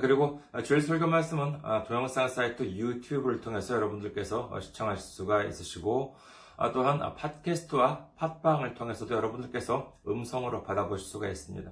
[0.00, 6.16] 그리고 주일 설교 말씀은 동영상 사이트 유튜브를 통해서 여러분들께서 시청하실 수가 있으시고,
[6.72, 11.70] 또한 팟캐스트와 팟빵을 통해서도 여러분들께서 음성으로 받아보실 수가 있습니다.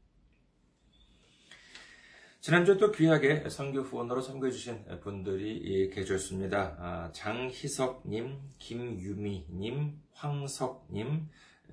[2.41, 6.75] 지난주 또 귀하게 선교 후원으로 선교해주신 분들이 계셨습니다.
[6.79, 11.29] 아, 장희석님, 김유미님, 황석님,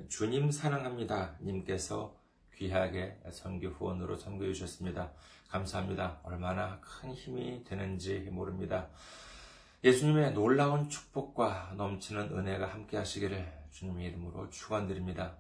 [0.09, 1.37] 주님 사랑합니다.
[1.41, 2.15] 님께서
[2.55, 5.11] 귀하게 선교 후원으로 선교해 주셨습니다.
[5.49, 6.21] 감사합니다.
[6.23, 8.91] 얼마나 큰 힘이 되는지 모릅니다.
[9.83, 15.39] 예수님의 놀라운 축복과 넘치는 은혜가 함께 하시기를 주님의 이름으로 축원드립니다.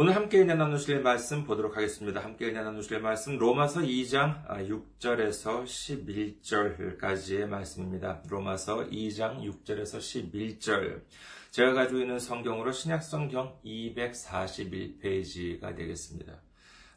[0.00, 2.22] 오늘 함께 은혜 나누실 말씀 보도록 하겠습니다.
[2.22, 8.22] 함께 은혜 나누실 말씀 로마서 2장 6절에서 11절까지의 말씀입니다.
[8.28, 11.02] 로마서 2장 6절에서 11절.
[11.50, 16.42] 제가 가지고 있는 성경으로 신약성경 241페이지가 되겠습니다.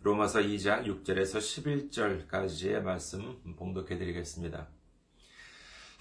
[0.03, 4.67] 로마서 2장 6절에서 11절까지의 말씀 봉독해 드리겠습니다.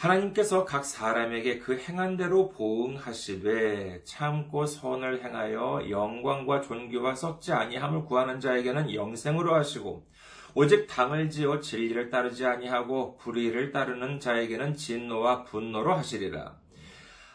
[0.00, 8.40] 하나님께서 각 사람에게 그 행한 대로 보응하시되 참고 선을 행하여 영광과 존귀와 썩지 아니함을 구하는
[8.40, 10.06] 자에게는 영생으로 하시고
[10.54, 16.59] 오직 당을 지어 진리를 따르지 아니하고 불의를 따르는 자에게는 진노와 분노로 하시리라.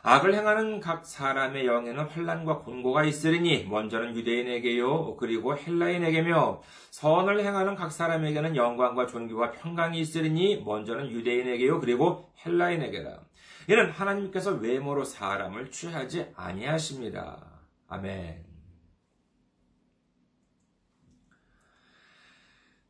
[0.07, 6.61] 악을 행하는 각 사람의 영에는 환란과 곤고가 있으리니 먼저는 유대인에게요 그리고 헬라인에게며
[6.91, 13.19] 선을 행하는 각 사람에게는 영광과 존귀와 평강이 있으리니 먼저는 유대인에게요 그리고 헬라인에게라
[13.67, 17.43] 이는 하나님께서 외모로 사람을 취하지 아니하십니다.
[17.87, 18.45] 아멘.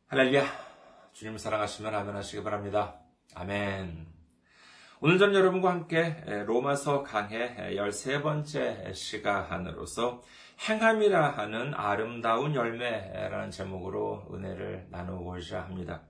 [0.08, 0.44] 할렐루야.
[1.14, 3.00] 주님 사랑하시면 아멘 하시기 바랍니다.
[3.34, 4.05] 아멘.
[5.06, 6.16] 오늘 전 여러분과 함께
[6.48, 10.20] 로마서 강의 13번째 시간으로서
[10.68, 16.02] 행함이라 하는 아름다운 열매라는 제목으로 은혜를 나누고자 합니다.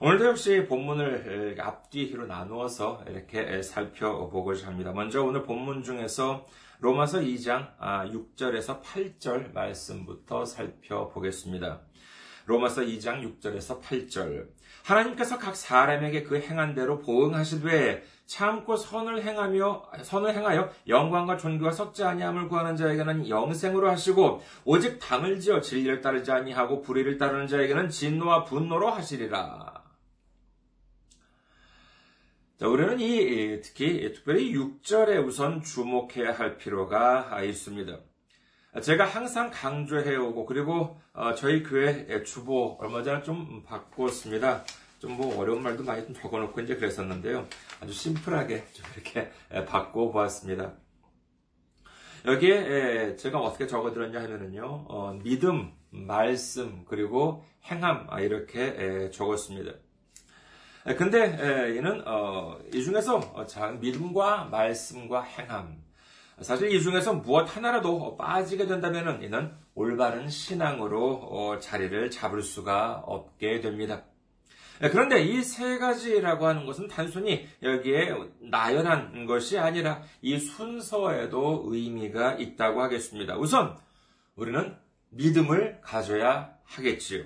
[0.00, 4.90] 오늘도 역시 본문을 앞뒤로 나누어서 이렇게 살펴보고자 합니다.
[4.90, 6.48] 먼저 오늘 본문 중에서
[6.80, 11.82] 로마서 2장 6절에서 아, 8절 말씀부터 살펴보겠습니다.
[12.50, 14.48] 로마서 2장 6절에서 8절.
[14.82, 22.02] 하나님께서 각 사람에게 그 행한 대로 보응하시되 참고 선을 행하며 선을 행하여 영광과 존귀와 썩지
[22.02, 28.44] 아니함을 구하는 자에게는 영생으로 하시고 오직 당을 지어 진리를 따르지 아니하고 불의를 따르는 자에게는 진노와
[28.44, 29.84] 분노로 하시리라.
[32.58, 38.09] 자, 우리는 이 특히 특별히 6절에 우선 주목해야 할 필요가 있습니다.
[38.82, 44.64] 제가 항상 강조해오고 그리고 어, 저희 교회 주보 얼마 전에 좀 바꿨습니다.
[45.00, 47.46] 좀 뭐 어려운 말도 많이 좀 적어놓고 이제 그랬었는데요.
[47.80, 49.30] 아주 심플하게 좀 이렇게
[49.66, 50.74] 바꿔 보았습니다.
[52.26, 59.72] 여기에 제가 어떻게 적어드렸냐 하면은요, 어, 믿음, 말씀, 그리고 행함, 아, 이렇게 적었습니다.
[60.98, 63.46] 근데 이는 어, 이 중에서 어,
[63.80, 65.82] 믿음과 말씀과 행함,
[66.42, 73.60] 사실 이 중에서 무엇 하나라도 빠지게 된다면 이는 올바른 신앙으로 어, 자리를 잡을 수가 없게
[73.60, 74.04] 됩니다.
[74.80, 82.80] 그런데 이 세 가지라고 하는 것은 단순히 여기에 나열한 것이 아니라 이 순서에도 의미가 있다고
[82.80, 83.36] 하겠습니다.
[83.36, 83.76] 우선
[84.36, 84.74] 우리는
[85.10, 87.24] 믿음을 가져야 하겠지요.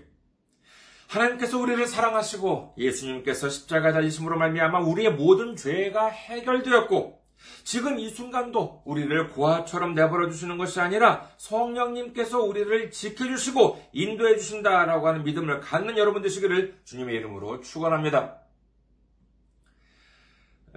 [1.06, 7.24] 하나님께서 우리를 사랑하시고 예수님께서 십자가 달리심으로 말미암아 우리의 모든 죄가 해결되었고
[7.64, 15.25] 지금 이 순간도 우리를 고아처럼 내버려 두시는 것이 아니라 성령님께서 우리를 지켜주시고 인도해 주신다라고 하는
[15.25, 18.40] 믿음을 갖는 여러분 되시기를 주님의 이름으로 축원합니다.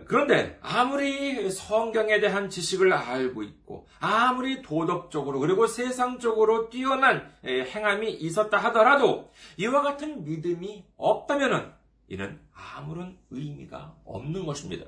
[0.05, 9.31] 그런데 아무리 성경에 대한 지식을 알고 있고 아무리 도덕적으로 그리고 세상적으로 뛰어난 행함이 있었다 하더라도
[9.57, 11.73] 이와 같은 믿음이 없다면
[12.09, 14.85] 이는 아무런 의미가 없는 것입니다.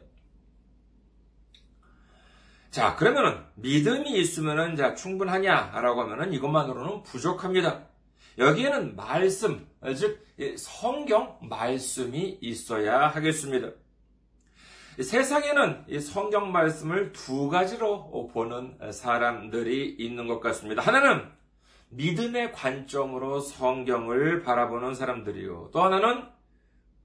[2.72, 7.88] 자, 그러면은 믿음이 있으면은 자 충분하냐라고 하면은 이것만으로는 부족합니다.
[8.38, 9.68] 여기에는 말씀,
[9.98, 10.24] 즉
[10.56, 13.72] 성경 말씀이 있어야 하겠습니다.
[15.02, 20.84] 세상에는 이 성경 말씀을 두 가지로 보는 사람들이 있는 것 같습니다.
[20.84, 21.24] 하나는
[21.90, 25.72] 믿음의 관점으로 성경을 바라보는 사람들이요.
[25.74, 26.24] 또 하나는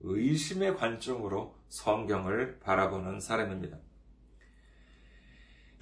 [0.00, 3.78] 의심의 관점으로 성경을 바라보는 사람입니다.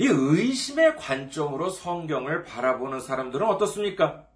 [0.02, 4.26] 이 의심의 관점으로 성경을 바라보는 사람들은 어떻습니까?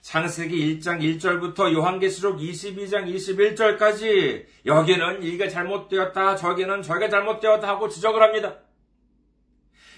[0.00, 8.56] 창세기 1장 1절부터 요한계시록 22장 21절까지 여기는 이게 잘못되었다, 저기는 저게 잘못되었다 하고 지적을 합니다.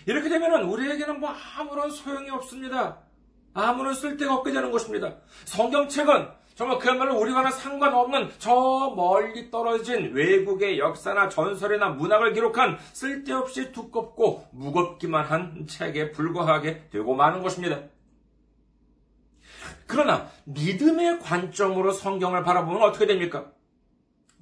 [0.05, 2.99] 이렇게 되면 우리에게는 뭐 아무런 소용이 없습니다.
[3.55, 5.17] 아무런 쓸데가 없게 되는 것입니다.
[5.47, 14.46] 성경책은 정말 그야말로 우리와는 상관없는 저 멀리 떨어진 외국의 역사나 전설이나 문학을 기록한 쓸데없이 두껍고
[14.52, 17.82] 무겁기만 한 책에 불과하게 되고 마는 것입니다.
[19.86, 23.50] 그러나 믿음의 관점으로 성경을 바라보면 어떻게 됩니까?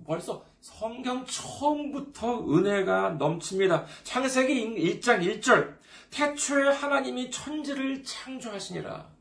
[0.07, 3.87] 벌써 성경 처음부터 은혜가 넘칩니다.
[4.05, 5.77] 창세기 1장 1절.
[6.11, 9.12] 태초에 하나님이 천지를 창조하시니라.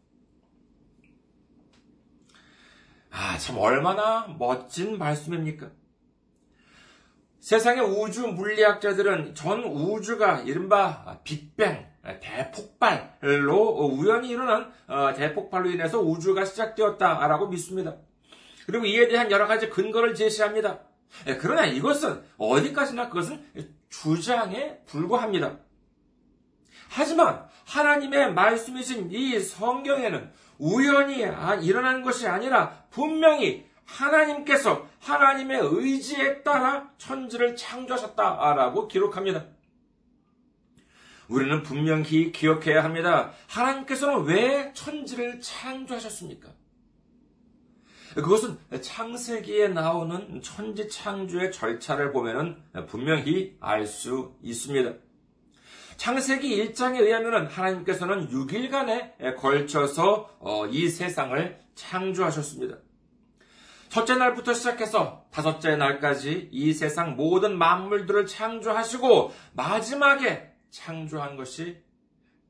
[3.12, 5.70] 아, 참 얼마나 멋진 말씀입니까?
[7.40, 11.88] 세상의 우주 물리학자들은 전 우주가 이른바 빅뱅,
[12.22, 17.98] 대폭발로 우연히 일어난 어, 대폭발로 인해서 우주가 시작되었다라고 믿습니다.
[18.66, 20.80] 그리고 이에 대한 여러 가지 근거를 제시합니다.
[21.28, 23.44] 예, 그러나 이것은 어디까지나 그것은
[23.90, 25.58] 주장에 불과합니다.
[26.90, 30.32] 하지만 하나님의 말씀이신 이 성경에는
[30.62, 39.46] 우연히 아, 일어난 것이 아니라 분명히 하나님께서 하나님의 의지에 따라 천지를 창조하셨다라고 기록합니다.
[41.28, 43.32] 우리는 분명히 기억해야 합니다.
[43.48, 46.50] 하나님께서는 왜 천지를 창조하셨습니까?
[48.14, 54.94] 그것은 창세기에 나오는 천지 창조의 절차를 보면 분명히 알 수 있습니다.
[56.02, 62.78] 창세기 1장에 의하면 하나님께서는 6일간에 걸쳐서 어, 이 세상을 창조하셨습니다.
[63.90, 71.84] 첫째 날부터 시작해서 다섯째 날까지 이 세상 모든 만물들을 창조하시고 마지막에 창조한 것이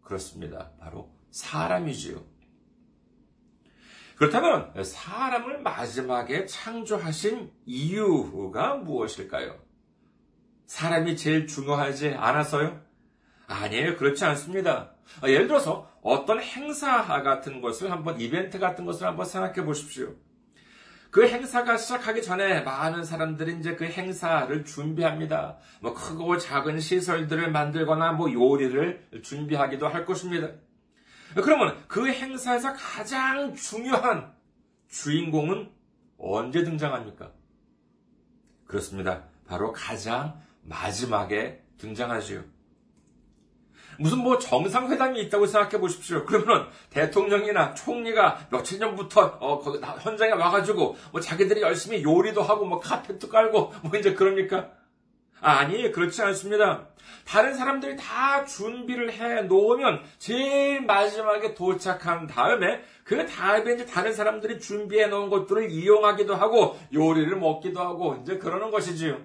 [0.02, 0.72] 그렇습니다.
[0.80, 2.24] 바로 사람이지요.
[4.16, 9.60] 그렇다면 사람을 마지막에 창조하신 이유가 무엇일까요?
[10.68, 12.91] 사람이 제일 중요하지 않아서요?
[13.52, 13.98] 아니에요.
[13.98, 14.92] 그렇지 않습니다.
[15.24, 20.16] 예를 들어서 어떤 행사 같은 것을 한번 이벤트 같은 것을 한번 생각해 보십시오.
[21.12, 25.58] 그 행사가 시작하기 전에 많은 사람들이 이제 그 행사를 준비합니다.
[25.82, 30.48] 뭐 크고 작은 시설들을 만들거나 뭐 요리를 준비하기도 할 것입니다.
[31.36, 34.34] 그러면 그 행사에서 가장 중요한
[34.88, 35.70] 주인공은
[36.18, 37.32] 언제 등장합니까?
[38.66, 39.24] 그렇습니다.
[39.48, 42.44] 바로 가장 마지막에 등장하지요.
[43.98, 46.26] 무슨 뭐 정상회담이 있다고 생각해 보십시오.
[46.26, 49.62] 그러면 대통령이나 총리가 며칠 전부터 어,
[50.02, 54.70] 현장에 와가지고 뭐 자기들이 열심히 요리도 하고 뭐 카펫도 깔고 뭐 이제 그럽니까?
[55.42, 56.88] 아니, 그렇지 않습니다.
[57.26, 64.60] 다른 사람들이 다 준비를 해 놓으면 제일 마지막에 도착한 다음에 그 다음에 이제 다른 사람들이
[64.60, 69.20] 준비해 놓은 것들을 이용하기도 하고 요리를 먹기도 하고 이제 그러는 것이지요.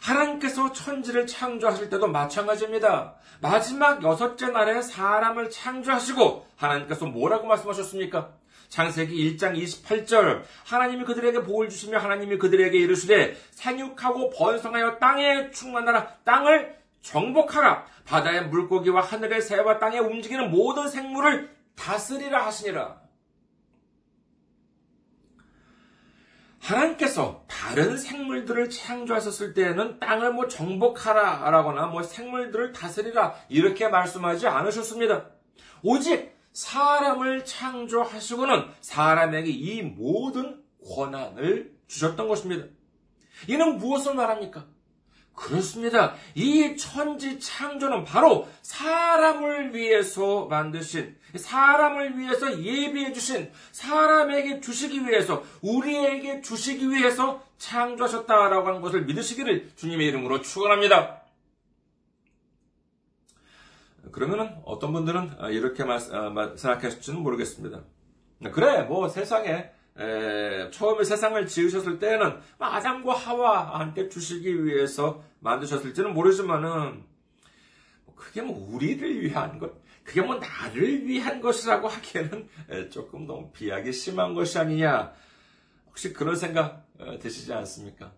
[0.00, 3.14] 하나님께서 천지를 창조하실 때도 마찬가지입니다.
[3.40, 8.30] 마지막 여섯째 날에 사람을 창조하시고 하나님께서 뭐라고 말씀하셨습니까?
[8.68, 16.76] 창세기 1장 28절 하나님이 그들에게 복을 주시며 하나님이 그들에게 이르시되 생육하고 번성하여 땅에 충만하라 땅을
[17.00, 23.07] 정복하라 바다의 물고기와 하늘의 새와 땅에 움직이는 모든 생물을 다스리라 하시니라.
[26.68, 35.30] 하나님께서 다른 생물들을 창조하셨을 때에는 땅을 뭐 정복하라 라거나 뭐 생물들을 다스리라 이렇게 말씀하지 않으셨습니다.
[35.82, 42.66] 오직 사람을 창조하시고는 사람에게 이 모든 권한을 주셨던 것입니다.
[43.46, 44.66] 이는 무엇을 말합니까?
[45.38, 46.14] 그렇습니다.
[46.34, 56.40] 이 천지 창조는 바로 사람을 위해서 만드신, 사람을 위해서 예비해 주신, 사람에게 주시기 위해서, 우리에게
[56.42, 61.22] 주시기 위해서 창조하셨다라고 하는 것을 믿으시기를 주님의 이름으로 축원합니다.
[64.10, 67.80] 그러면은 어떤 분들은 이렇게 어, 생각하실지는 모르겠습니다.
[68.52, 77.04] 그래, 뭐 세상에 에, 처음에 세상을 지으셨을 때는 아담과 하와 함께 주시기 위해서 만드셨을지는 모르지만은
[78.16, 84.34] 그게 뭐 우리를 위한 것, 그게 뭐 나를 위한 것이라고 하기에는 조금 너무 비약이 심한
[84.34, 85.12] 것이 아니냐.
[85.86, 88.12] 혹시 그런 생각 어, 드시지 않습니까?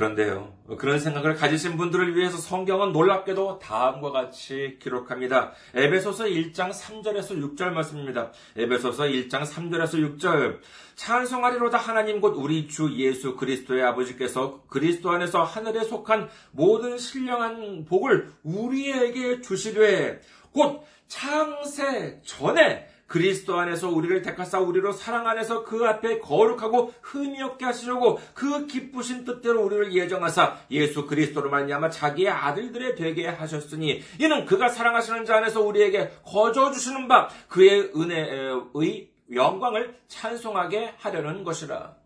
[0.00, 5.52] 그런데요, 그런 생각을 가지신 분들을 위해서 성경은 놀랍게도 다음과 같이 기록합니다.
[5.74, 8.32] 에베소서 1장 3절에서 6절 말씀입니다.
[8.56, 10.60] 에베소서 1장 3절에서 6절.
[10.94, 18.32] 찬송하리로다 하나님 곧 우리 주 예수 그리스도의 아버지께서 그리스도 안에서 하늘에 속한 모든 신령한 복을
[18.42, 26.94] 우리에게 주시되 곧 창세 전에 그리스도 안에서 우리를 택하사 우리로 사랑 안에서 그 앞에 거룩하고
[27.02, 34.00] 흠이 없게 하시려고 그 기쁘신 뜻대로 우리를 예정하사 예수 그리스도로 말미암아 자기의 아들들의 되게 하셨으니
[34.20, 41.96] 이는 그가 사랑하시는 자 안에서 우리에게 거저 주시는 바 그의 은혜의 영광을 찬송하게 하려는 것이라.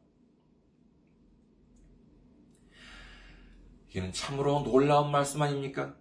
[3.94, 5.94] 이는 참으로 놀라운 말씀 아닙니까?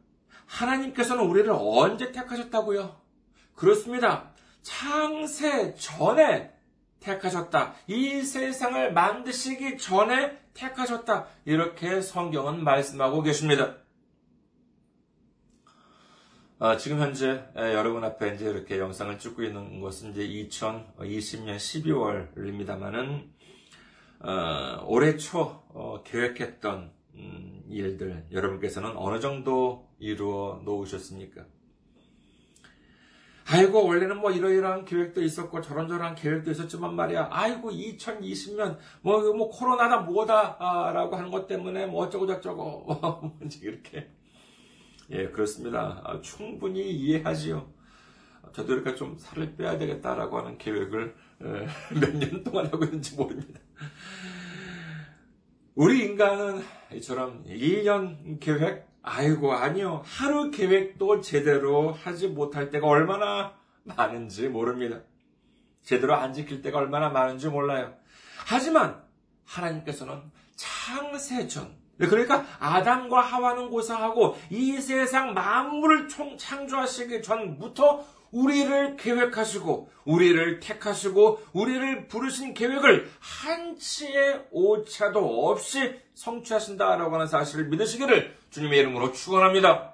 [0.46, 2.96] 하나님께서는 우리를 언제 택하셨다고요?
[3.54, 4.33] 그렇습니다.
[4.64, 6.52] 창세 전에
[7.00, 7.76] 택하셨다.
[7.88, 11.28] 이 세상을 만드시기 전에 택하셨다.
[11.46, 13.76] 이렇게 성경은 말씀하고 계십니다.
[16.60, 23.28] 어, 지금 현재 여러분 앞에 이제 이렇게 영상을 찍고 있는 것은 이제 2020년 12월입니다만은
[24.22, 31.44] 어, 올해 초 어, 계획했던 음, 일들 여러분께서는 어느 정도 이루어 놓으셨습니까?
[33.46, 37.28] 아이고, 원래는 뭐 이러이러한 계획도 있었고 저런저런 계획도 있었지만 말이야.
[37.32, 42.86] 아이고, 2020년, 뭐, 뭐, 코로나다 뭐다, 아, 라고 하는 것 때문에 뭐 어쩌고저쩌고.
[42.88, 44.10] 뭐, 이렇게.
[45.12, 46.02] 예, 그렇습니다.
[46.06, 47.72] 아, 충분히 이해하지요.
[48.54, 51.16] 저도 이렇게 좀 살을 빼야 되겠다라고 하는 계획을
[52.00, 53.60] 몇 년 동안 하고 있는지 모릅니다.
[55.76, 56.62] 우리 인간은
[56.94, 60.02] 이처럼 1년 계획, 아이고, 아니요.
[60.06, 65.02] 하루 계획도 제대로 하지 못할 때가 얼마나 많은지 모릅니다.
[65.84, 67.94] 제대로 안 지킬 때가 얼마나 많은지 몰라요.
[68.46, 69.04] 하지만
[69.46, 70.22] 하나님께서는
[70.56, 81.42] 창세전, 그러니까 아담과 하와는 고사하고 이 세상 만물을 총 창조하시기 전부터 우리를 계획하시고 우리를 택하시고
[81.54, 89.94] 우리를 부르신 계획을 한치의 오차도 없이 성취하신다라고 하는 사실을 믿으시기를 주님의 이름으로 축원합니다.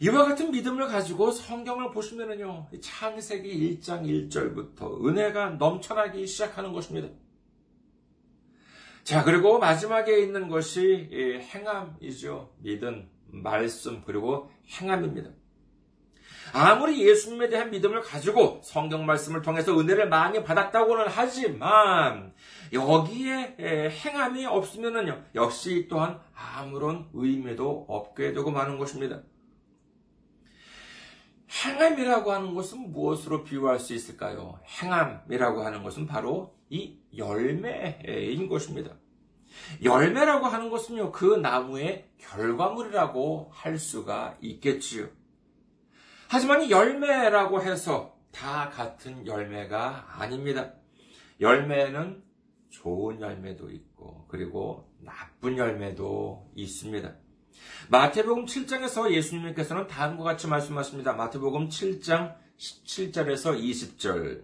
[0.00, 2.68] 이와 같은 믿음을 가지고 성경을 보시면요.
[2.80, 7.08] 창세기 1장 1절부터 은혜가 넘쳐나기 시작하는 것입니다.
[9.02, 12.54] 자, 그리고 마지막에 있는 것이 행함이죠.
[12.58, 15.30] 믿음, 말씀, 그리고 행함입니다.
[16.52, 22.32] 아무리 예수님에 대한 믿음을 가지고 성경 말씀을 통해서 은혜를 많이 받았다고는 하지만
[22.72, 23.56] 여기에
[23.90, 29.20] 행함이 없으면은요 역시 또한 아무런 의미도 없게 되고 마는 것입니다.
[31.64, 34.60] 행함이라고 하는 것은 무엇으로 비유할 수 있을까요?
[34.82, 38.96] 행함이라고 하는 것은 바로 이 열매인 것입니다.
[39.82, 45.08] 열매라고 하는 것은요, 그 나무의 결과물이라고 할 수가 있겠지요.
[46.28, 50.72] 하지만 열매라고 해서 다 같은 열매가 아닙니다.
[51.40, 52.22] 열매는
[52.70, 57.14] 좋은 열매도 있고, 그리고 나쁜 열매도 있습니다.
[57.88, 61.14] 마태복음 7장에서 예수님께서는 다음과 같이 말씀하십니다.
[61.14, 64.42] 마태복음 7장 17절에서 20절.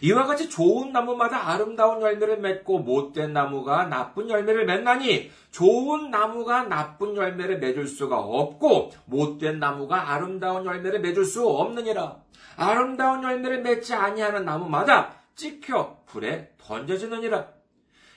[0.00, 7.16] 이와 같이 좋은 나무마다 아름다운 열매를 맺고 못된 나무가 나쁜 열매를 맺나니 좋은 나무가 나쁜
[7.16, 12.22] 열매를 맺을 수가 없고 못된 나무가 아름다운 열매를 맺을 수 없느니라.
[12.56, 17.48] 아름다운 열매를 맺지 아니하는 나무마다 찍혀 불에 던져지느니라.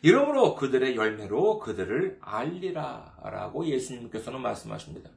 [0.04, 3.18] 이러므로 그들의 열매로 그들을 알리라.
[3.24, 5.10] 라고 예수님께서는 말씀하십니다.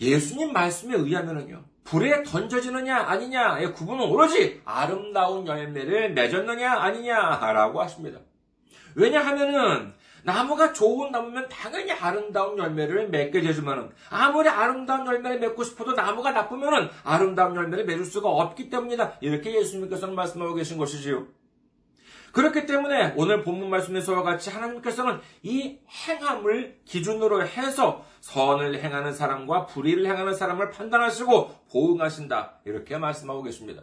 [0.00, 1.69] 예수님 말씀에 의하면요.
[1.84, 8.20] 불에 던져지느냐 아니냐의 구분은 오로지 아름다운 열매를 맺었느냐 아니냐라고 하십니다.
[8.94, 16.30] 왜냐하면은 나무가 좋은 나무면 당연히 아름다운 열매를 맺게 되지만은 아무리 아름다운 열매를 맺고 싶어도 나무가
[16.32, 19.18] 나쁘면은 아름다운 열매를 맺을 수가 없기 때문이다.
[19.20, 21.26] 이렇게 예수님께서는 말씀하고 계신 것이지요.
[22.32, 30.06] 그렇기 때문에 오늘 본문 말씀에서와 같이 하나님께서는 이 행함을 기준으로 해서 선을 행하는 사람과 불의를
[30.06, 32.60] 행하는 사람을 판단하시고 보응하신다.
[32.64, 33.82] 이렇게 말씀하고 계십니다.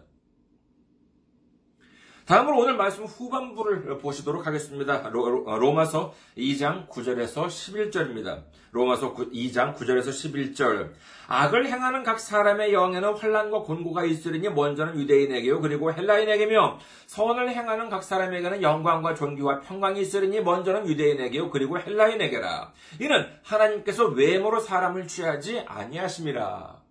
[2.28, 5.02] 다음으로 오늘 말씀 후반부를 보시도록 하겠습니다.
[5.12, 8.44] 로 마서 2장 9절에서 11절입니다.
[8.74, 10.92] 로마서 2장 9절에서 11절.
[11.30, 18.04] 악을 행하는 각 사람의 영에는 환란과 곤고가 있으리니 먼저는 유대인에게요 그리고 헬라인에게며 선을 행하는 각
[18.04, 22.74] 사람에게는 영광과 존귀와 평강이 있으리니 먼저는 유대인에게요 그리고 헬라인에게라.
[23.00, 26.87] 이는 하나님께서 외모로 사람을 취하지 아니하심이라.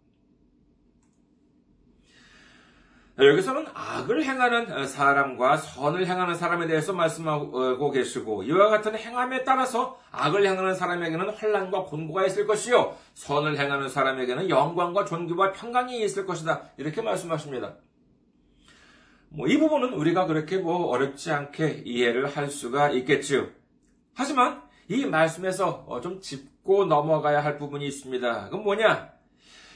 [3.18, 10.46] 여기서는 악을 행하는 사람과 선을 행하는 사람에 대해서 말씀하고 계시고 이와 같은 행함에 따라서 악을
[10.46, 17.00] 행하는 사람에게는 환란과 곤고가 있을 것이요 선을 행하는 사람에게는 영광과 존귀와 평강이 있을 것이다 이렇게
[17.00, 17.76] 말씀하십니다.
[19.30, 23.48] 뭐 이 부분은 우리가 그렇게 뭐 어렵지 않게 이해를 할 수가 있겠지요.
[24.14, 28.44] 하지만 이 말씀에서 좀 짚고 넘어가야 할 부분이 있습니다.
[28.44, 29.10] 그건 뭐냐?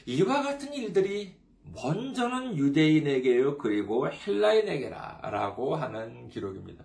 [0.05, 6.83] 이와 같은 일들이 먼저는 유대인에게요, 그리고 헬라인에게라, 라고 하는 기록입니다.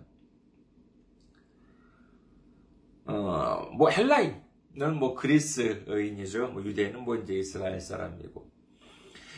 [3.05, 6.49] 어, 뭐, 헬라인은 뭐 그리스인이죠.
[6.49, 8.49] 뭐 유대인은 뭐 이제 이스라엘 사람이고.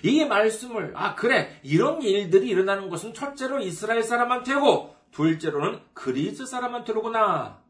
[0.03, 1.59] 이 말씀을, 아, 그래.
[1.63, 7.63] 이런 일들이 일어나는 것은 첫째로 이스라엘 사람한테고, 둘째로는 그리스 사람한테로구나.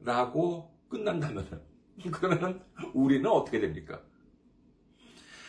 [0.00, 1.62] 라고 끝난다면,
[2.12, 2.62] 그러면
[2.94, 4.00] 우리는 어떻게 됩니까?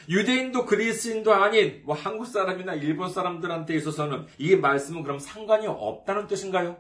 [0.10, 6.78] 유대인도 그리스인도 아닌 뭐 한국 사람이나 일본 사람들한테 있어서는 이 말씀은 그럼 상관이 없다는 뜻인가요?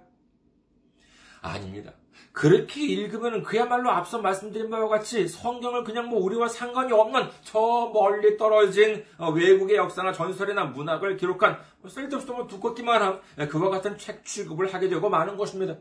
[1.41, 1.93] 아닙니다.
[2.31, 8.37] 그렇게 읽으면 그야말로 앞서 말씀드린 바와 같이 성경을 그냥 뭐 우리와 상관이 없는 저 멀리
[8.37, 14.23] 떨어진 어, 외국의 역사나 전설이나 문학을 기록한 뭐 쓸데없이 뭐 두껍기만 한 그와 같은 책
[14.23, 15.77] 취급을 하게 되고 마는 것입니다.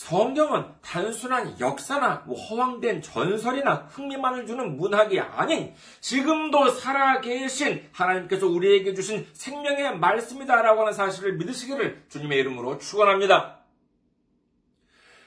[0.00, 9.26] 성경은 단순한 역사나 뭐 허황된 전설이나 흥미만을 주는 문학이 아닌 지금도 살아계신 하나님께서 우리에게 주신
[9.34, 13.60] 생명의 말씀이다라고 하는 사실을 믿으시기를 주님의 이름으로 축원합니다.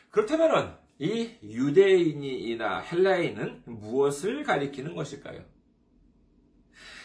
[0.10, 5.44] 그렇다면 이 유대인이나 헬라인은 무엇을 가리키는 것일까요?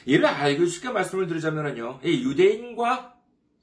[0.07, 3.15] 이를 알기 쉽게 말씀을 드리자면요, 이 유대인과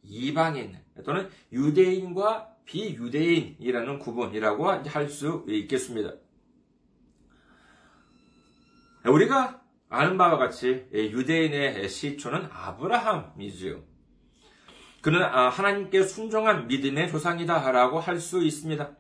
[0.04, 6.14] 이방인 또는 유대인과 비유대인이라는 구분이라고 할 수 있겠습니다.
[9.06, 13.82] 우리가 아는 바와 같이 유대인의 시초는 아브라함이지요.
[15.02, 18.98] 그는 아, 하나님께 순종한 믿음의 조상이다라고 할 수 있습니다.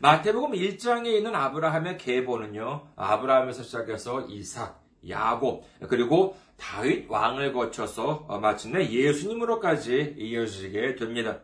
[0.00, 10.16] 마태복음 1장에 있는 아브라함의 계보는요, 아브라함에서 시작해서 이삭, 야곱, 그리고 다윗 왕을 거쳐서 마침내 예수님으로까지
[10.18, 11.40] 이어지게 됩니다.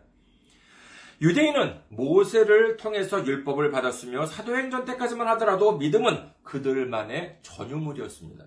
[1.21, 8.47] 유대인은 모세를 통해서 율법을 받았으며 사도행전 때까지만 하더라도 믿음은 그들만의 전유물이었습니다.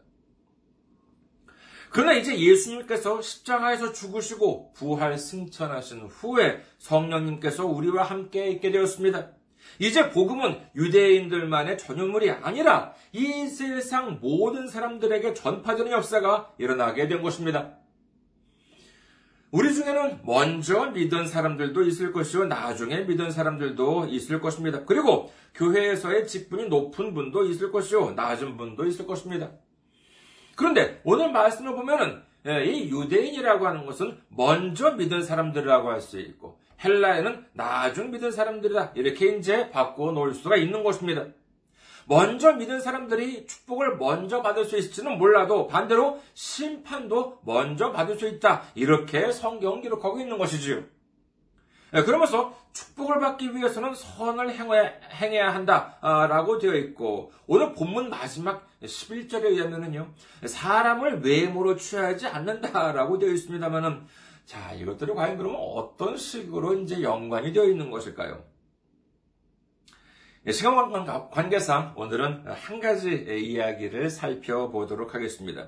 [1.89, 9.31] 그러나 이제 예수님께서 십자가에서 죽으시고 부활 승천하신 후에 성령님께서 우리와 함께 있게 되었습니다.
[9.79, 17.76] 이제 복음은 유대인들만의 전유물이 아니라 이 세상 모든 사람들에게 전파되는 역사가 일어나게 된 것입니다.
[19.51, 24.83] 우리 중에는 먼저 믿은 사람들도 있을 것이요, 나중에 믿은 사람들도 있을 것입니다.
[24.85, 29.51] 그리고 교회에서의 직분이 높은 분도 있을 것이요, 낮은 분도 있을 것입니다.
[30.55, 36.59] 그런데 오늘 말씀을 보면은 예, 이 유대인이라고 하는 것은 먼저 믿은 사람들이라고 할 수 있고
[36.83, 41.25] 헬라에는 나중 믿은 사람들이다 이렇게 이제 바꾸어 놓을 수가 있는 것입니다.
[42.07, 48.63] 먼저 믿은 사람들이 축복을 먼저 받을 수 있을지는 몰라도 반대로 심판도 먼저 받을 수 있다.
[48.75, 50.83] 이렇게 성경 기록하고 있는 것이지요.
[51.93, 60.07] 예, 그러면서 축복을 받기 위해서는 선을 행해야 한다라고 되어 있고 오늘 본문 마지막 11절에 의하면은요
[60.45, 64.05] 사람을 외모로 취하지 않는다라고 되어 있습니다만은
[64.45, 68.43] 자 이것들이 과연 그러면 어떤 식으로 이제 연관이 되어 있는 것일까요?
[70.47, 75.67] 예, 시간 관계상 오늘은 한 가지 이야기를 살펴보도록 하겠습니다.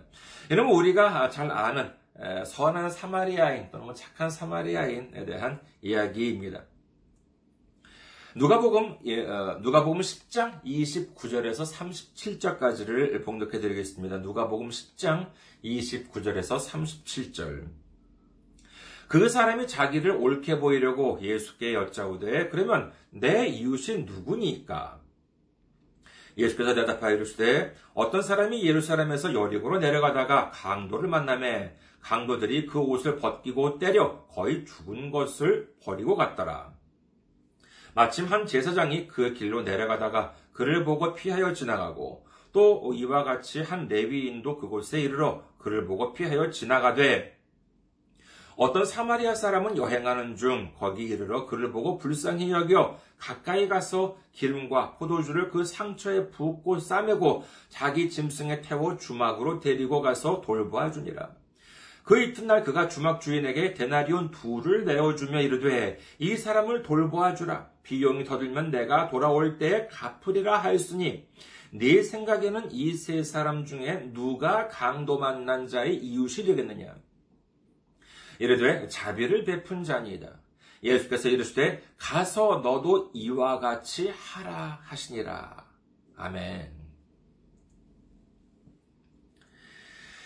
[0.50, 1.92] 여러분 우리가 잘 아는
[2.46, 6.64] 선한 사마리아인 또는 뭐 착한 사마리아인에 대한 이야기입니다.
[8.36, 14.20] 누가복음 예, 어, 누가복음 10장 29절에서 37절까지를 봉독해 드리겠습니다.
[14.20, 15.30] 누가복음 10장
[15.62, 17.89] 29절에서 37절.
[19.10, 25.00] 그 사람이 자기를 옳게 보이려고 예수께 여짜오되 그러면 내 이웃이 누구니까?
[26.38, 34.28] 예수께서 대답하여 이르시되 어떤 사람이 예루살렘에서 여리고로 내려가다가 강도를 만남에 강도들이 그 옷을 벗기고 때려
[34.28, 36.72] 거의 죽은 것을 버리고 갔더라.
[37.96, 44.60] 마침 한 제사장이 그 길로 내려가다가 그를 보고 피하여 지나가고 또 이와 같이 한 레위인도
[44.60, 47.39] 그곳에 이르러 그를 보고 피하여 지나가되
[48.62, 55.50] 어떤 사마리아 사람은 여행하는 중 거기 이르러 그를 보고 불쌍히 여겨 가까이 가서 기름과 포도주를
[55.50, 61.30] 그 상처에 붓고 싸매고 자기 짐승에 태워 주막으로 데리고 가서 돌보아 주니라.
[62.04, 67.70] 그 이튿날 그가 주막 주인에게 데나리온 둘을 내어주며 이르되 이 사람을 돌보아 주라.
[67.84, 71.26] 비용이 더 들면 내가 돌아올 때에 갚으리라 하였으니
[71.72, 76.94] 네 생각에는 이 세 사람 중에 누가 강도 만난 자의 이웃이 되겠느냐?
[78.40, 80.40] 이르되 자비를 베푼 자니이다.
[80.82, 85.66] 예수께서 이르시되 가서 너도 이와 같이 하라 하시니라.
[86.16, 86.80] 아멘.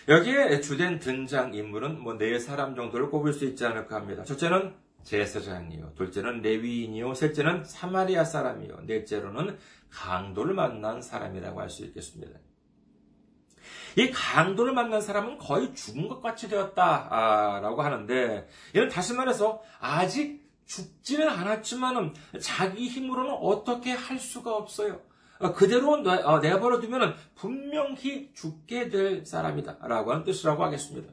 [0.06, 4.22] 여기에 주된 등장 인물은 뭐 네 사람 정도를 꼽을 수 있지 않을까 합니다.
[4.22, 9.58] 첫째는 제사장이요, 둘째는 레위인이요, 셋째는 사마리아 사람이요, 넷째로는
[9.90, 12.38] 강도를 만난 사람이라고 할 수 있겠습니다.
[13.96, 21.28] 이 강도를 만난 사람은 거의 죽은 것 같이 되었다라고 하는데, 이는 다시 말해서 아직 죽지는
[21.28, 25.00] 않았지만은 자기 힘으로는 어떻게 할 수가 없어요.
[25.38, 29.78] 어, 그대로 어, 내버려 두면 분명히 죽게 될 사람이다.
[29.82, 31.12] 라고 하는 뜻이라고 하겠습니다.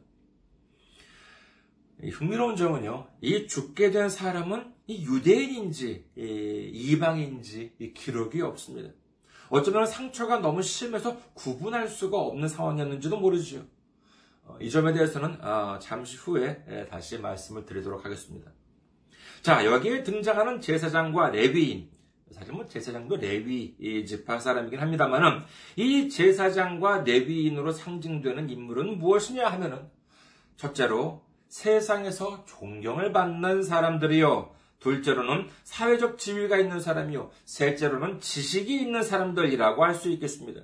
[2.01, 8.89] 흥미로운 점은요, 이 죽게 된 사람은 유대인인지 이방인지 기록이 없습니다.
[9.51, 13.61] 어쩌면 상처가 너무 심해서 구분할 수가 없는 상황이었는지도 모르지요.
[14.45, 15.39] 어, 이 점에 대해서는
[15.81, 18.49] 잠시 후에 다시 말씀을 드리도록 하겠습니다.
[19.41, 21.89] 자, 여기에 등장하는 제사장과 레위인,
[22.31, 25.41] 사실 뭐 제사장도 레위 지파 사람이긴 합니다만은
[25.75, 29.89] 이 제사장과 레위인으로 상징되는 인물은 무엇이냐 하면은
[30.55, 34.60] 첫째로 세상에서 존경을 받는 사람들이요.
[34.81, 37.31] 둘째로는 사회적 지위가 있는 사람이요.
[37.45, 40.61] 셋째로는 지식이 있는 사람들이라고 할 수 있겠습니다.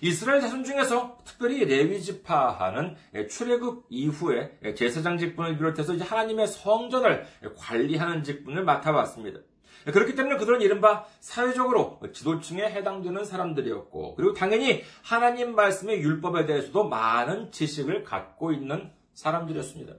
[0.00, 2.94] 이스라엘 자손 중에서 특별히 레위 지파하는
[3.28, 7.26] 출애굽 이후에 제사장 직분을 비롯해서 하나님의 성전을
[7.56, 9.40] 관리하는 직분을 맡아왔습니다.
[9.86, 17.50] 그렇기 때문에 그들은 이른바 사회적으로 지도층에 해당되는 사람들이었고, 그리고 당연히 하나님 말씀의 율법에 대해서도 많은
[17.50, 19.94] 지식을 갖고 있는 사람들이었습니다.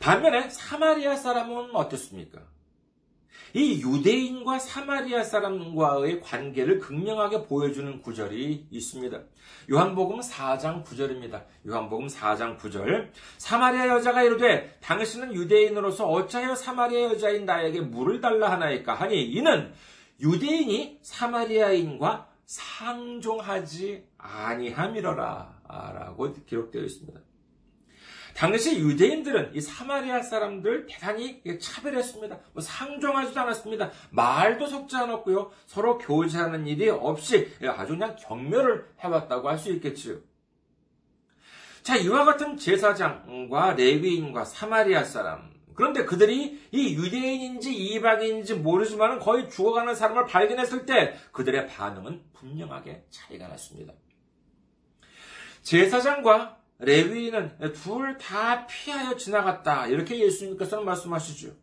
[0.00, 2.40] 반면에 사마리아 사람은 어땠습니까?
[3.54, 9.18] 이 유대인과 사마리아 사람과의 관계를 극명하게 보여주는 구절이 있습니다.
[9.70, 11.42] 요한복음 4장 9절입니다.
[11.66, 13.10] 요한복음 4장 9절.
[13.38, 19.72] 사마리아 여자가 이르되 당신은 유대인으로서 어찌하여 사마리아 여자인 나에게 물을 달라 하나이까 하니 이는
[20.20, 25.60] 유대인이 사마리아인과 상종하지 아니함이러라
[25.94, 27.20] 라고 기록되어 있습니다.
[28.36, 32.38] 당시 유대인들은 이 사마리아 사람들 대단히 차별했습니다.
[32.52, 33.90] 뭐 상종하지도 않았습니다.
[34.10, 35.50] 말도 섞지 않았고요.
[35.64, 40.18] 서로 교제하는 일이 없이 아주 그냥 경멸을 해왔다고 할 수 있겠지요.
[41.82, 45.50] 자, 이와 같은 제사장과 레위인과 사마리아 사람.
[45.74, 53.48] 그런데 그들이 이 유대인인지 이방인인지 모르지만 거의 죽어가는 사람을 발견했을 때 그들의 반응은 분명하게 차이가
[53.48, 53.94] 났습니다.
[55.62, 59.86] 제사장과 레위인은 둘 다 피하여 지나갔다.
[59.86, 61.54] 이렇게 예수님께서는 말씀하시죠.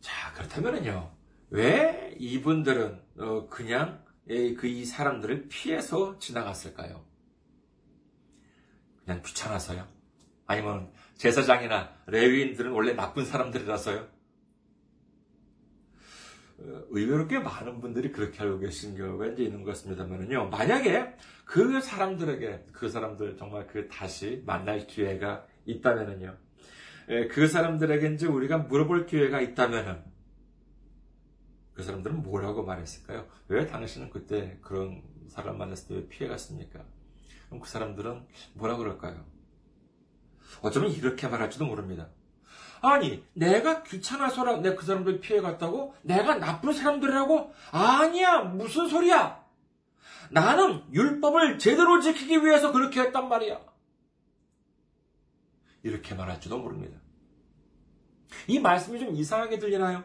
[0.00, 1.14] 자, 그렇다면요.
[1.50, 7.04] 왜 이분들은 어, 그냥 그 이 사람들을 피해서 지나갔을까요?
[9.04, 9.86] 그냥 귀찮아서요?
[10.46, 14.06] 아니면 제사장이나 레위인들은 원래 나쁜 사람들이라서요?
[16.60, 20.48] 어, 의외로 꽤 많은 분들이 그렇게 알고 계신 경우가 이제 있는 것 같습니다만은요.
[20.50, 26.36] 만약에 그 사람들에게 그 사람들 정말 그 다시 만날 기회가 있다면은요.
[27.30, 30.02] 그 사람들에게 이제 우리가 물어볼 기회가 있다면은
[31.72, 33.26] 그 사람들은 뭐라고 말했을까요?
[33.48, 36.84] 왜 당신은 그때 그런 사람 만났을 때 왜 피해갔습니까?
[37.46, 39.24] 그럼 그 사람들은 뭐라 그럴까요?
[40.60, 42.08] 어쩌면 이렇게 말할지도 모릅니다.
[42.80, 45.94] 아니, 내가 귀찮아서 내그 사람들 피해갔다고?
[46.02, 47.52] 내가 나쁜 사람들이라고?
[47.72, 49.44] 아니야, 무슨 소리야?
[50.30, 53.60] 나는 율법을 제대로 지키기 위해서 그렇게 했단 말이야.
[55.82, 56.98] 이렇게 말할지도 모릅니다.
[58.46, 60.04] 이 말씀이 좀 이상하게 들리나요?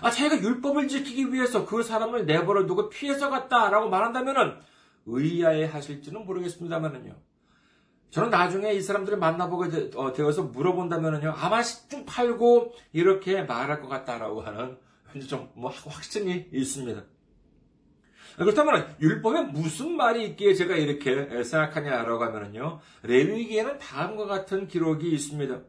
[0.00, 4.60] 아, 자기가 율법을 지키기 위해서 그 사람을 내버려 두고 피해서 갔다라고 말한다면은
[5.06, 7.16] 의아해 하실지는 모르겠습니다만은요.
[8.10, 14.42] 저는 나중에 이 사람들을 만나보게 어, 되어서 물어본다면은요, 아마 식중 팔고 이렇게 말할 것 같다라고
[14.42, 14.76] 하는
[15.28, 17.02] 좀뭐 확신이 있습니다.
[18.36, 25.60] 그렇다면 율법에 무슨 말이 있기에 제가 이렇게 생각하냐라고 하면은요, 레위기에는 다음과 같은 기록이 있습니다.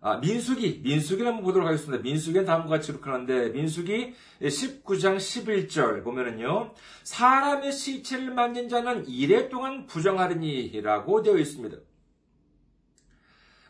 [0.00, 2.00] 아, 민수기, 민수기를 한번 보도록 하겠습니다.
[2.02, 11.22] 민수기는 다음과 같이 기록하는데, 민수기 19장 11절 보면은요, 사람의 시체를 만진 자는 이래 동안 부정하리니라고
[11.22, 11.76] 되어 있습니다.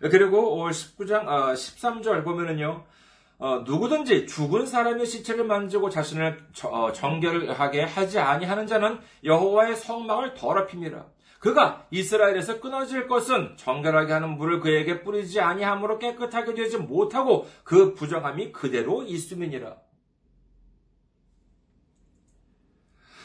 [0.01, 2.85] 그리고 19장 13절 보면은요,
[3.39, 11.07] 어, 누구든지 죽은 사람의 시체를 만지고 자신을 어, 정결하게 하지 아니하는 자는 여호와의 성막을 더럽힙니다.
[11.39, 18.53] 그가 이스라엘에서 끊어질 것은 정결하게 하는 물을 그에게 뿌리지 아니함으로 깨끗하게 되지 못하고 그 부정함이
[18.53, 19.77] 그대로 있음이니라.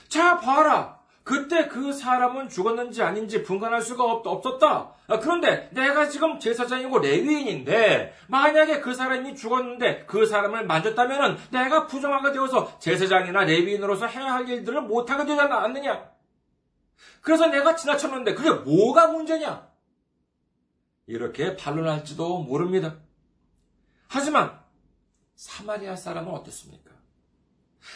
[0.08, 1.02] 자, 봐라.
[1.24, 4.92] 그때 그 사람은 죽었는지 아닌지 분간할 수가 없, 없었다.
[5.08, 12.34] 아, 그런데 내가 지금 제사장이고 레위인인데 만약에 그 사람이 죽었는데 그 사람을 만졌다면 내가 부정하게
[12.34, 16.13] 되어서 제사장이나 레위인으로서 해야 할 일들을 못하게 되지 않느냐?
[17.22, 19.72] 그래서 내가 지나쳤는데 그게 뭐가 문제냐?
[21.08, 22.98] 이렇게 반론할지도 모릅니다.
[24.08, 24.60] 하지만
[25.36, 26.92] 사마리아 사람은 어떻습니까?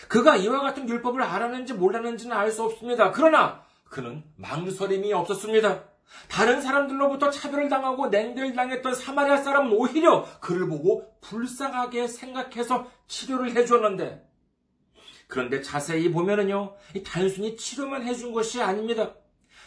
[0.07, 3.11] 그가 이와 같은 율법을 알았는지 몰랐는지는 알 수 없습니다.
[3.11, 5.83] 그러나 그는 망설임이 없었습니다.
[6.29, 14.27] 다른 사람들로부터 차별을 당하고 냉들당했던 사마리아 사람은 오히려 그를 보고 불쌍하게 생각해서 치료를 해주었는데
[15.27, 19.13] 그런데 자세히 보면은요, 단순히 치료만 해준 것이 아닙니다.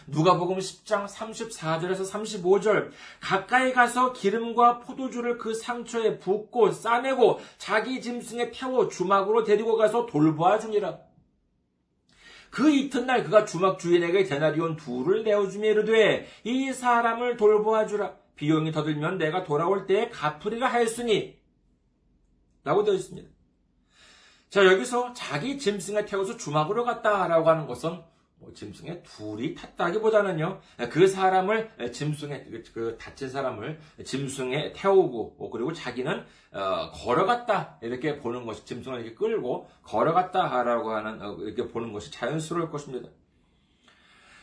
[0.06, 8.88] 누가복음 10장 34절에서 35절 가까이 가서 기름과 포도주를 그 상처에 붓고 싸내고 자기 짐승에 태워
[8.88, 10.98] 주막으로 데리고 가서 돌보아 주니라.
[12.50, 18.16] 그 이튿날 그가 주막 주인에게 데나리온 둘을 내어주며 이르되 이 사람을 돌보아 주라.
[18.34, 21.38] 비용이 더 들면 내가 돌아올 때에 갚으리라 하였으니
[22.64, 23.28] 라고 되어 있습니다.
[24.50, 28.02] 자, 여기서 자기 짐승에 태워서 주막으로 갔다라고 하는 것은
[28.40, 30.60] 뭐 짐승에 둘이 탔다기보다는요,
[30.90, 37.78] 그 사람을 짐승에, 그, 그 다친 사람을 짐승에 태우고, 뭐 그리고 자기는, 어, 걸어갔다.
[37.82, 43.08] 이렇게 보는 것이, 짐승을 이렇게 끌고 걸어갔다라고 하는, 어, 이렇게 보는 것이 자연스러울 것입니다.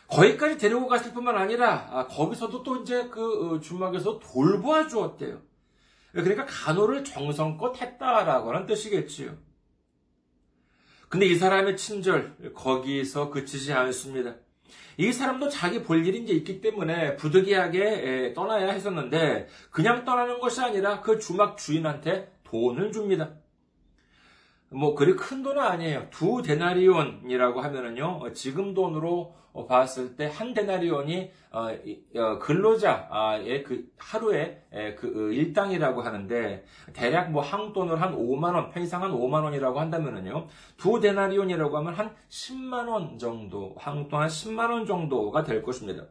[0.08, 5.41] 거기까지 데리고 갔을 뿐만 아니라, 아, 거기서도 또 이제 그 어, 주막에서 돌보아 주었대요.
[6.13, 9.47] 그러니까 간호를 정성껏 했다라고 하는 뜻이겠지요.
[11.10, 14.36] 근데 이 사람의 친절, 거기서 그치지 않습니다.
[14.98, 21.02] 이 사람도 자기 볼 일이 이제 있기 때문에 부득이하게 떠나야 했었는데, 그냥 떠나는 것이 아니라
[21.02, 23.36] 그 주막 주인한테 돈을 줍니다.
[24.69, 26.08] 뭐, 그리 큰 돈은 아니에요.
[26.10, 31.69] 두 데나리온이라고 하면은요, 지금 돈으로 어, 봤을 때 한 데나리온이 어,
[32.15, 34.62] 어, 근로자의 그 하루에
[34.99, 40.47] 그 일당이라고 하는데 대략 뭐 한국 돈으로 한 5만 원, 평상 한 5만 원이라고 한다면은요.
[40.77, 46.03] 두 데나리온이라고 하면 한 10만 원 정도, 한국 돈 한 10만 원 정도가 될 것입니다.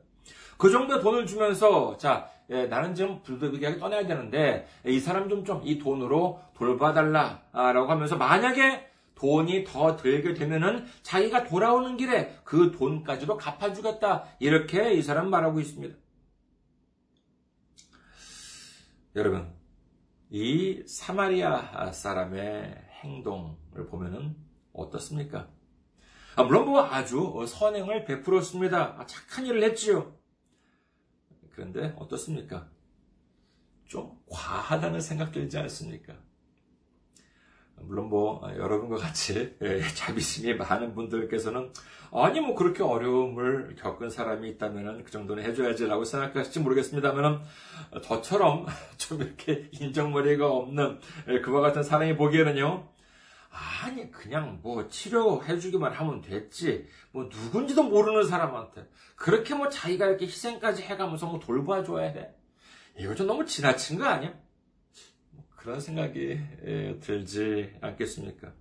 [0.58, 5.62] 그 정도 돈을 주면서 자 예, 나는 지금 불도비하게 떠나야 되는데 이 사람 좀 좀
[5.64, 14.24] 이 돈으로 돌봐달라라고 하면서 만약에 돈이 더 들게 되면은 자기가 돌아오는 길에 그 돈까지도 갚아주겠다.
[14.40, 15.94] 이렇게 이 사람 말하고 있습니다.
[19.16, 19.50] 여러분,
[20.28, 24.36] 이 사마리아 사람의 행동을 보면은
[24.72, 25.48] 어떻습니까?
[26.36, 28.96] 아, 물론 뭐 아주 선행을 베풀었습니다.
[28.98, 30.14] 아, 착한 일을 했지요.
[31.56, 32.68] 그런데 어떻습니까?
[33.86, 36.14] 좀 과하다는 생각 들지 않습니까?
[37.80, 41.72] 물론 뭐 여러분과 같이 예, 자비심이 많은 분들께서는
[42.12, 47.42] 아니 뭐 그렇게 어려움을 겪은 사람이 있다면 그 정도는 해줘야지라고 생각하실지 모르겠습니다만
[48.02, 48.66] 저처럼
[48.98, 52.95] 좀 이렇게 인정머리가 없는 예, 그와 같은 사람이 보기에는요
[53.82, 60.82] 아니 그냥 뭐 치료해주기만 하면 됐지 뭐 누군지도 모르는 사람한테 그렇게 뭐 자기가 이렇게 희생까지
[60.82, 62.36] 해가면서 뭐 돌봐줘야 돼
[62.98, 64.34] 이거 좀 너무 지나친 거 아니야?
[65.56, 66.38] 그런 생각이
[67.00, 68.52] 들지 않겠습니까?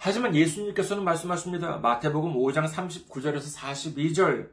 [0.00, 1.78] 하지만 예수님께서는 말씀하십니다.
[1.78, 4.50] 마태복음 5장 39절에서 42절.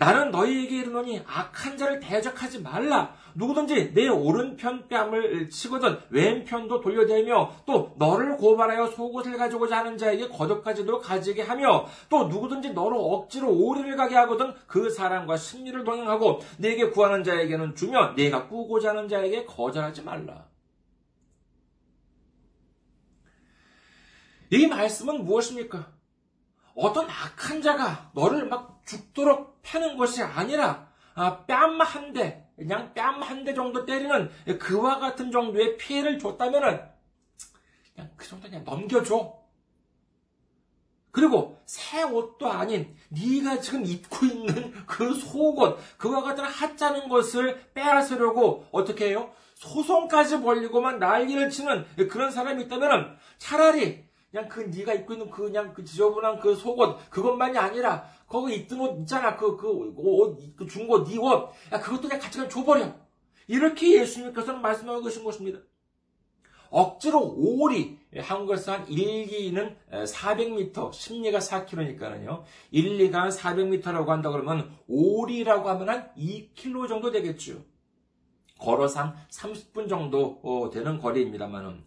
[0.00, 3.14] 나는 너희에게 이르노니 악한 자를 대적하지 말라.
[3.34, 11.00] 누구든지 내 오른편 뺨을 치거든 왼편도 돌려대며 또 너를 고발하여 속옷을 가지고자 하는 자에게 거듭까지도
[11.00, 17.22] 가지게 하며 또 누구든지 너로 억지로 오리를 가게 하거든 그 사람과 승리를 동행하고 내게 구하는
[17.22, 20.46] 자에게는 주며 내가 꾸고자 하는 자에게 거절하지 말라.
[24.48, 25.92] 이 말씀은 무엇입니까?
[26.74, 33.20] 어떤 악한 자가 너를 막 죽도록 패는 것이 아니라 아, 뺨 한 대, 그냥 뺨
[33.22, 36.80] 한 대 정도 때리는 그와 같은 정도의 피해를 줬다면은
[37.94, 39.38] 그냥 그 정도 그냥 넘겨줘.
[41.12, 48.66] 그리고 새 옷도 아닌 네가 지금 입고 있는 그 속옷, 그와 같은 하찮은 것을 빼앗으려고
[48.70, 49.32] 어떻게 해요?
[49.56, 55.74] 소송까지 벌리고만 난리를 치는 그런 사람이 있다면 차라리 그냥 그 네가 입고 있는 그 그냥
[55.74, 61.04] 그 지저분한 그 속옷 그것만이 아니라 거기 입던 옷 있잖아 그 그 옷 그 중고
[61.04, 62.94] 네 옷, 야 그것도 그냥 같이 그냥 줘버려.
[63.48, 65.58] 이렇게 예수님께서는 말씀하고 계신 것입니다.
[66.70, 72.44] 억지로 오리 한국에서 한 1 기는 400m, 10리가 4km니까는요.
[72.70, 77.64] 1, 2가 400m라고 한다 그러면 오리라고 하면 한 2km 정도 되겠죠.
[78.60, 81.84] 걸어서 한 30분 정도 어, 되는 거리입니다만은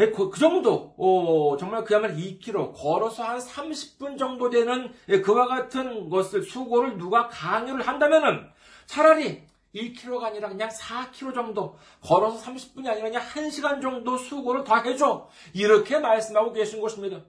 [0.00, 5.46] 예, 그, 그 정도 어, 정말 그야말로 2km 걸어서 한 30분 정도 되는 예, 그와
[5.46, 8.48] 같은 것을 수고를 누가 강요를 한다면은
[8.86, 15.28] 차라리 1km가 아니라 그냥 4km 정도 걸어서 30분이 아니라 그냥 1시간 정도 수고를 더 해줘
[15.52, 17.20] 이렇게 말씀하고 계신 것입니다.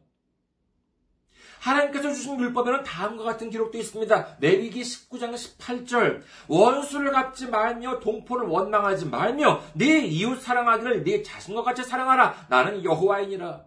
[1.66, 4.38] 하나님께서 주신 율법에는 다음과 같은 기록도 있습니다.
[4.40, 11.84] 레위기 19장 18절 원수를 갚지 말며 동포를 원망하지 말며 네 이웃 사랑하기를 네 자신과 같이
[11.84, 12.48] 사랑하라.
[12.50, 13.64] 나는 여호와이니라.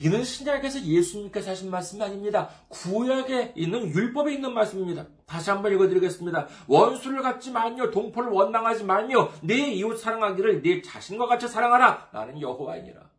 [0.00, 2.50] 이는 신약에서 예수님께서 하신 말씀이 아닙니다.
[2.68, 5.06] 구약에 있는 율법에 있는 말씀입니다.
[5.24, 6.48] 다시 한번 읽어드리겠습니다.
[6.66, 12.08] 원수를 갚지 말며 동포를 원망하지 말며 네 이웃 사랑하기를 네 자신과 같이 사랑하라.
[12.12, 13.13] 나는 여호와이니라.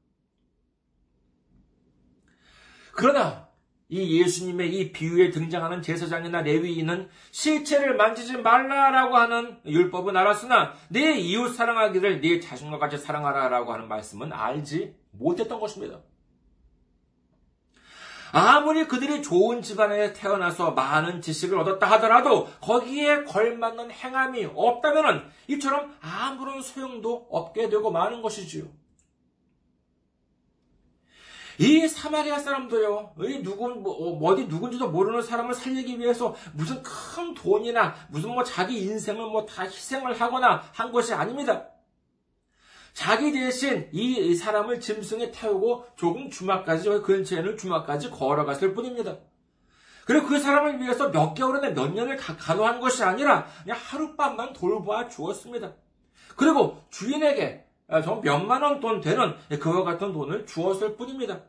[2.96, 3.50] 그러나
[3.90, 11.50] 이 예수님의 이 비유에 등장하는 제사장이나 레위인은 실체를 만지지 말라라고 하는 율법은 알았으나 내 이웃
[11.50, 16.00] 사랑하기를 내 자신과 같이 사랑하라라고 하는 말씀은 알지 못했던 것입니다.
[18.32, 26.62] 아무리 그들이 좋은 집안에 태어나서 많은 지식을 얻었다 하더라도 거기에 걸맞는 행함이 없다면 이처럼 아무런
[26.62, 28.66] 소용도 없게 되고 마는 것이지요.
[31.60, 37.34] 이 사마리아 사람도요, 이 누군, 뭐, 어, 어디 누군지도 모르는 사람을 살리기 위해서 무슨 큰
[37.34, 41.68] 돈이나 무슨 뭐 자기 인생을 뭐 다 희생을 하거나 한 것이 아닙니다.
[42.94, 49.18] 자기 대신 이 사람을 짐승에 태우고 조금 주막까지, 근처에는 주막까지 걸어갔을 뿐입니다.
[50.06, 55.74] 그리고 그 사람을 위해서 몇 개월이나 몇 년을 간호한 것이 아니라 그냥 하룻밤만 돌보아 주었습니다.
[56.36, 61.42] 그리고 주인에게 아, 정 몇만 원 돈 되는 그와 같은 돈을 주었을 뿐입니다.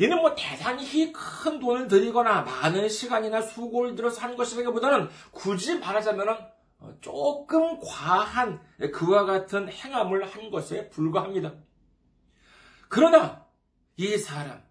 [0.00, 6.94] 이는 뭐 대단히 큰 돈을 들이거나 많은 시간이나 수고를 들어서 한 것이라기보다는 굳이 말하자면 어,
[7.00, 8.60] 조금 과한
[8.92, 11.52] 그와 같은 행함을 한 것에 불과합니다.
[12.88, 13.46] 그러나
[13.96, 14.62] 이 사람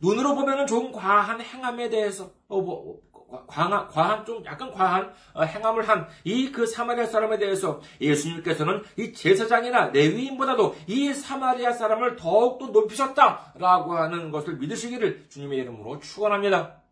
[0.00, 3.00] 눈으로 보면 좀 과한 행함에 대해서 어, 뭐,
[3.46, 9.12] 과한, 과한 좀 약간 과한 어, 행함을 한 이 그 사마리아 사람에 대해서 예수님께서는 이
[9.12, 16.82] 제사장이나 레위인보다도 이 사마리아 사람을 더욱더 높이셨다라고 하는 것을 믿으시기를 주님의 이름으로 축원합니다.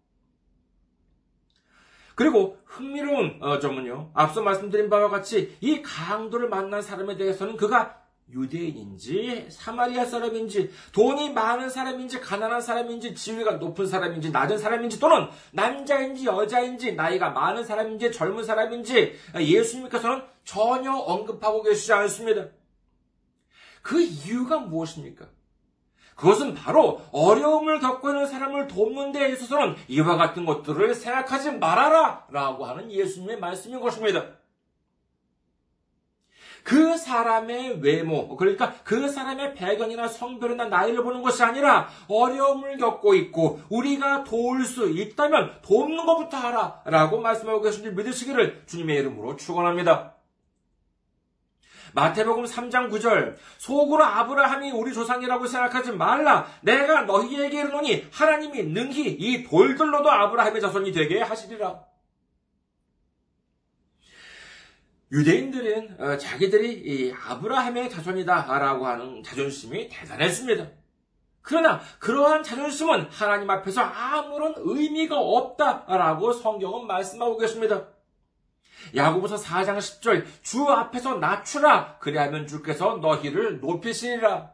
[2.15, 4.11] 그리고 흥미로운 어, 점은요.
[4.15, 11.69] 앞서 말씀드린 바와 같이 이 강도를 만난 사람에 대해서는 그가 유대인인지 사마리아 사람인지 돈이 많은
[11.69, 18.45] 사람인지 가난한 사람인지 지위가 높은 사람인지 낮은 사람인지 또는 남자인지 여자인지 나이가 많은 사람인지 젊은
[18.45, 22.49] 사람인지 예수님께서는 전혀 언급하고 계시지 않습니다.
[23.83, 25.27] 그 이유가 무엇입니까?
[26.17, 32.27] 그것은 바로 어려움을 겪고 있는 사람을 돕는 데 있어서는 이와 같은 것들을 생각하지 말아라!
[32.31, 34.25] 라고 하는 예수님의 말씀인 것입니다.
[36.65, 43.61] 그 사람의 외모, 그러니까 그 사람의 배경이나 성별이나 나이를 보는 것이 아니라 어려움을 겪고 있고
[43.69, 50.15] 우리가 도울 수 있다면 돕는 것부터 하라 라고 말씀하고 계신 줄 믿으시기를 주님의 이름으로 축원합니다.
[51.93, 59.45] 마태복음 3장 9절 속으로 아브라함이 우리 조상이라고 생각하지 말라 내가 너희에게 이르노니 하나님이 능히 이
[59.45, 61.85] 돌들로도 아브라함의 자손이 되게 하시리라
[65.15, 70.67] 유대인들은 어, 자기들이 아브라함의 자손이다라고 하는 자존심이 대단했습니다.
[71.41, 77.87] 그러나 그러한 자존심은 하나님 앞에서 아무런 의미가 없다라고 성경은 말씀하고 계십니다.
[78.97, 84.53] 야고보서 4장 10절 주 앞에서 낮추라 그리하면 주께서 너희를 높이시리라.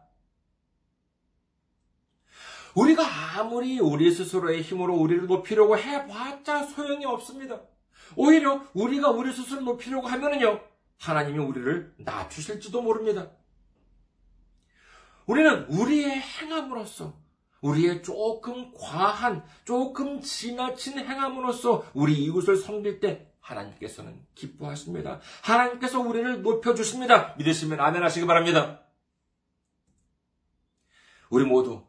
[2.75, 3.03] 우리가
[3.39, 7.61] 아무리 우리 스스로의 힘으로 우리를 높이려고 해봤자 소용이 없습니다.
[8.17, 10.61] 오히려 우리가 우리 스스로 높이려고 하면은요,
[10.99, 13.31] 하나님이 우리를 낮추실지도 모릅니다.
[15.27, 17.15] 우리는 우리의 행함으로써,
[17.61, 25.21] 우리의 조금 과한, 조금 지나친 행함으로써 우리 이웃을 섬길 때 하나님께서는 기뻐하십니다.
[25.43, 27.35] 하나님께서 우리를 높여주십니다.
[27.39, 28.83] 믿으시면 아멘 하시기 바랍니다.
[31.31, 31.85] 우리 모두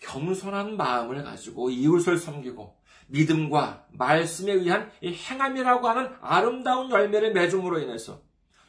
[0.00, 2.76] 겸손한 마음을 가지고 이웃을 섬기고
[3.06, 8.20] 믿음과 말씀에 의한 행함이라고 하는 아름다운 열매를 맺음으로 인해서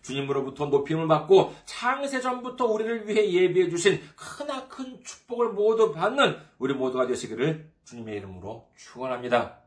[0.02, 7.72] 주님으로부터 높임을 받고 창세전부터 우리를 위해 예비해 주신 크나큰 축복을 모두 받는 우리 모두가 되시기를
[7.86, 9.62] 주님의 이름으로 축원합니다.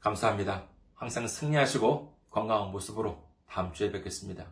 [0.00, 0.64] 감사합니다.
[0.94, 4.46] 항상 승리하시고 건강한 모습으로 다음 주에 뵙겠습니다.